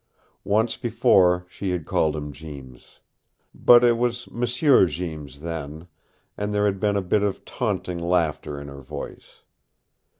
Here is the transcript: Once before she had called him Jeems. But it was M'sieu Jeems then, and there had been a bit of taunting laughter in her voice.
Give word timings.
Once 0.49 0.77
before 0.77 1.45
she 1.47 1.69
had 1.69 1.85
called 1.85 2.15
him 2.15 2.31
Jeems. 2.31 3.01
But 3.53 3.83
it 3.83 3.97
was 3.99 4.25
M'sieu 4.31 4.87
Jeems 4.87 5.41
then, 5.41 5.87
and 6.35 6.51
there 6.51 6.65
had 6.65 6.79
been 6.79 6.95
a 6.97 7.03
bit 7.03 7.21
of 7.21 7.45
taunting 7.45 7.99
laughter 7.99 8.59
in 8.59 8.67
her 8.67 8.81
voice. 8.81 9.43